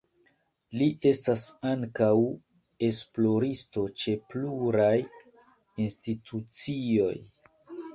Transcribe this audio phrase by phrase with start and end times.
[0.79, 1.43] Li estas
[1.73, 2.09] ankaŭ
[2.89, 4.93] esploristo ĉe pluraj
[5.89, 7.17] institucioj.